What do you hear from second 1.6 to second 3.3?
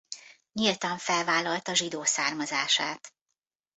zsidó származását.